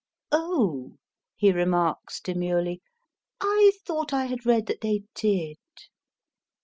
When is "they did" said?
4.81-5.57